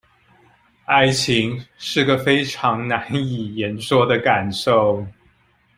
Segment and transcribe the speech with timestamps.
[0.85, 5.05] 愛情是個非常難以言說的感受